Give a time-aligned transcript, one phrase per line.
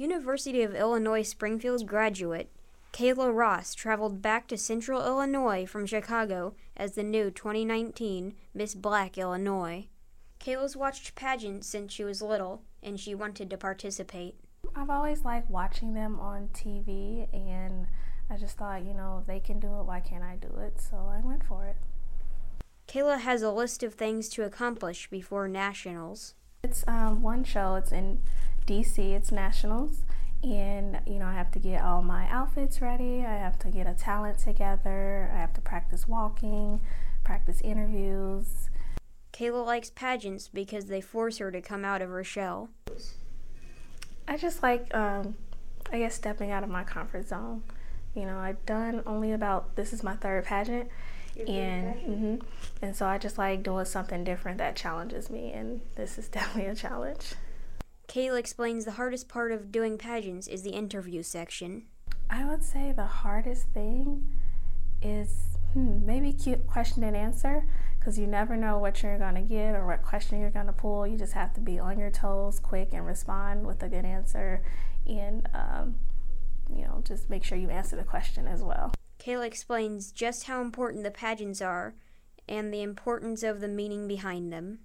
[0.00, 2.50] University of Illinois Springfield graduate
[2.90, 9.18] Kayla Ross traveled back to Central Illinois from Chicago as the new 2019 Miss Black
[9.18, 9.88] Illinois.
[10.40, 14.36] Kayla's watched pageants since she was little, and she wanted to participate.
[14.74, 17.86] I've always liked watching them on TV, and
[18.30, 20.80] I just thought, you know, if they can do it, why can't I do it?
[20.80, 21.76] So I went for it.
[22.88, 26.36] Kayla has a list of things to accomplish before nationals.
[26.62, 28.20] It's um, one show, it's in
[28.70, 30.02] DC, it's nationals.
[30.42, 33.24] And, you know, I have to get all my outfits ready.
[33.26, 35.30] I have to get a talent together.
[35.34, 36.80] I have to practice walking,
[37.24, 38.70] practice interviews,
[39.32, 42.68] Kayla likes pageants because they force her to come out of her shell.
[44.28, 45.36] I just like, um,
[45.92, 47.62] I guess, stepping out of my comfort zone.
[48.14, 50.90] You know, I've done only about this is my third pageant,
[51.38, 52.34] and mm-hmm,
[52.82, 56.66] and so I just like doing something different that challenges me, and this is definitely
[56.66, 57.32] a challenge.
[58.10, 61.84] Kayla explains the hardest part of doing pageants is the interview section.
[62.28, 64.26] I would say the hardest thing
[65.00, 67.64] is hmm, maybe cute question and answer
[68.00, 70.72] because you never know what you're going to get or what question you're going to
[70.72, 71.06] pull.
[71.06, 74.64] You just have to be on your toes, quick, and respond with a good answer.
[75.06, 75.94] And, um,
[76.68, 78.92] you know, just make sure you answer the question as well.
[79.20, 81.94] Kayla explains just how important the pageants are
[82.48, 84.80] and the importance of the meaning behind them.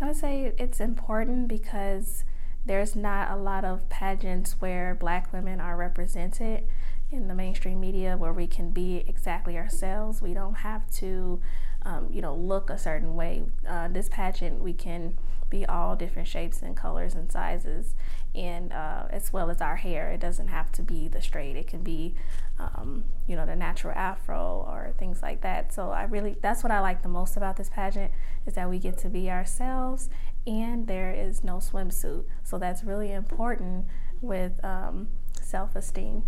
[0.00, 2.24] I would say it's important because
[2.66, 6.64] there's not a lot of pageants where black women are represented
[7.10, 10.20] in the mainstream media where we can be exactly ourselves.
[10.20, 11.40] We don't have to
[11.84, 13.42] um, you know, look a certain way.
[13.68, 15.16] Uh, this pageant, we can
[15.54, 17.94] be all different shapes and colors and sizes,
[18.34, 20.10] and uh, as well as our hair.
[20.10, 21.56] It doesn't have to be the straight.
[21.56, 22.14] It can be,
[22.58, 25.72] um, you know, the natural afro or things like that.
[25.72, 28.10] So I really, that's what I like the most about this pageant
[28.46, 30.10] is that we get to be ourselves,
[30.46, 32.24] and there is no swimsuit.
[32.42, 33.86] So that's really important
[34.20, 35.08] with um,
[35.40, 36.24] self-esteem.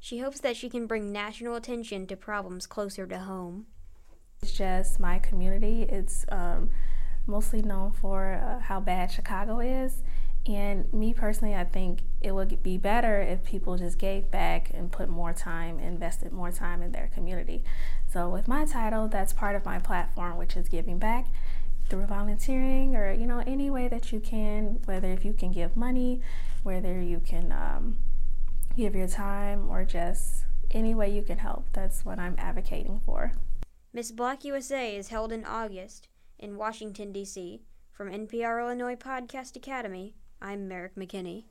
[0.00, 3.66] She hopes that she can bring national attention to problems closer to home.
[4.42, 5.86] It's just my community.
[5.88, 6.70] It's um,
[7.26, 10.02] mostly known for uh, how bad Chicago is.
[10.44, 14.90] And me personally, I think it would be better if people just gave back and
[14.90, 17.62] put more time, invested more time in their community.
[18.08, 21.26] So, with my title, that's part of my platform, which is giving back
[21.88, 25.76] through volunteering or, you know, any way that you can, whether if you can give
[25.76, 26.20] money,
[26.64, 27.98] whether you can um,
[28.76, 31.66] give your time, or just any way you can help.
[31.72, 33.32] That's what I'm advocating for.
[33.92, 36.08] Miss Black USA is held in August
[36.42, 37.62] in Washington, D.C.
[37.92, 41.44] From NPR Illinois Podcast Academy, I'm Merrick McKinney.